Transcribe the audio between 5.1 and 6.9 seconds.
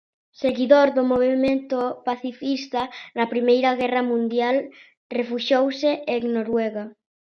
refuxiouse en Noruega.